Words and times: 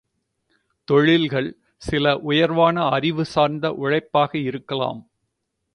தொழில்கள் 0.87 1.49
சில 1.81 2.17
உயர்வான 2.17 2.89
அறிவு 2.89 3.25
சார்ந்த 3.25 3.71
உழைப்பாக 3.73 4.37
இருக்கலாம். 4.37 5.01